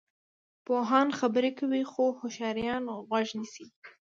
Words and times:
پوهان 0.65 1.07
خبرې 1.19 1.51
کوي 1.59 1.83
خو 1.91 2.03
هوښیاران 2.19 2.83
غوږ 3.07 3.27
نیسي. 3.39 3.65